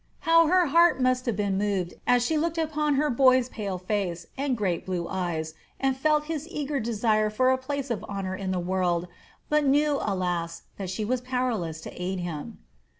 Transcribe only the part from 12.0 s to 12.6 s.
aid him.